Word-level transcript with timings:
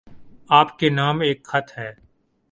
آپ 0.49 0.79
کے 0.79 0.89
نام 0.89 1.19
ایک 1.19 1.43
خط 1.43 1.77
ہے 1.77 1.91